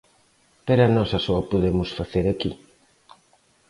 Pero 0.67 0.81
a 0.83 0.93
nosa 0.95 1.17
só 1.25 1.33
a 1.39 1.47
podemos 1.51 1.89
facer 1.99 2.25
aquí. 2.29 2.51